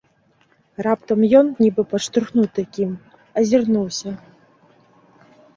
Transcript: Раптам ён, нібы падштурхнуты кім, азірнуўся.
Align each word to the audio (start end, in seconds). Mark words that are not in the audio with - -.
Раптам 0.87 1.19
ён, 1.41 1.51
нібы 1.63 1.81
падштурхнуты 1.93 2.61
кім, 2.79 2.97
азірнуўся. 3.43 4.09